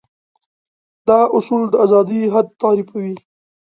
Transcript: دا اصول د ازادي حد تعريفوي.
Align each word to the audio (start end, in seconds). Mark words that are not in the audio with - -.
دا 1.07 1.19
اصول 1.37 1.61
د 1.69 1.73
ازادي 1.85 2.21
حد 2.33 2.47
تعريفوي. 2.61 3.13